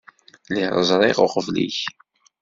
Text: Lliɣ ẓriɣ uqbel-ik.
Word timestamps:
Lliɣ 0.51 0.73
ẓriɣ 0.89 1.17
uqbel-ik. 1.25 1.77